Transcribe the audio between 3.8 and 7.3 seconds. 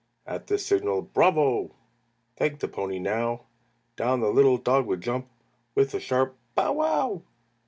Down the little dog would jump With a sharp "Bow wow!"